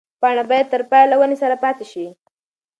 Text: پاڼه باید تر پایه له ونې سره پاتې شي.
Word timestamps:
پاڼه 0.21 0.43
باید 0.49 0.67
تر 0.73 0.81
پایه 0.89 1.09
له 1.11 1.15
ونې 1.19 1.37
سره 1.43 1.55
پاتې 1.63 1.85
شي. 1.91 2.05